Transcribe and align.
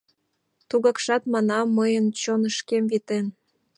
Тугакшат, 0.69 1.23
манам, 1.33 1.67
мыйын 1.77 2.05
чонышкем 2.21 2.83
витен... 2.91 3.25